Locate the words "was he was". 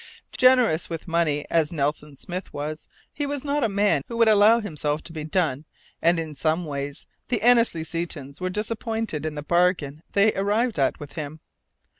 2.51-3.45